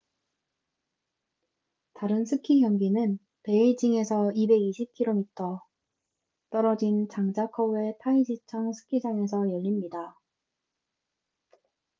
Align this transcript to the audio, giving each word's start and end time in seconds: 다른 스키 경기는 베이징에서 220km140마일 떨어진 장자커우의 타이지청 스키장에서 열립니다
다른 1.93 2.25
스키 2.25 2.61
경기는 2.61 3.19
베이징에서 3.43 4.31
220km140마일 4.35 5.59
떨어진 6.49 7.07
장자커우의 7.07 7.99
타이지청 7.99 8.73
스키장에서 8.73 9.51
열립니다 9.51 10.15